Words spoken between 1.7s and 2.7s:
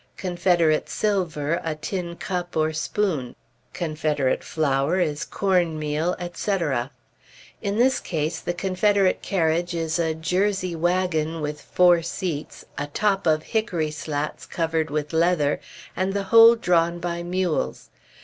tin cup